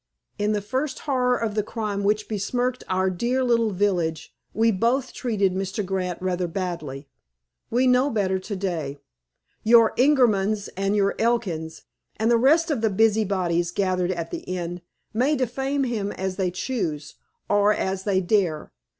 In 0.39 0.53
the 0.53 0.63
first 0.63 0.97
horror 1.01 1.37
of 1.37 1.53
the 1.53 1.61
crime 1.61 2.03
which 2.03 2.21
has 2.21 2.27
besmirched 2.27 2.83
our 2.89 3.11
dear 3.11 3.43
little 3.43 3.69
village, 3.69 4.33
we 4.51 4.71
both 4.71 5.13
treated 5.13 5.53
Mr. 5.53 5.85
Grant 5.85 6.19
rather 6.23 6.47
badly. 6.47 7.07
We 7.69 7.85
know 7.85 8.09
better 8.09 8.39
to 8.39 8.55
day. 8.55 8.97
Your 9.63 9.93
Ingermans 9.99 10.69
and 10.75 10.95
your 10.95 11.13
Elkins, 11.19 11.83
and 12.17 12.31
the 12.31 12.37
rest 12.37 12.71
of 12.71 12.81
the 12.81 12.89
busybodies 12.89 13.69
gathered 13.69 14.09
at 14.11 14.31
the 14.31 14.39
inn, 14.39 14.81
may 15.13 15.35
defame 15.35 15.83
him 15.83 16.11
as 16.13 16.35
they 16.35 16.49
choose, 16.49 17.13
or 17.47 17.71
as 17.71 18.03
they 18.03 18.21
dare. 18.21 18.71